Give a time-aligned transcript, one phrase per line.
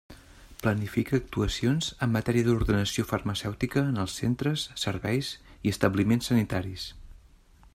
[0.61, 5.31] Planifica actuacions en matèria d'ordenació farmacèutica en els centres, serveis
[5.67, 6.89] i establiments sanitaris.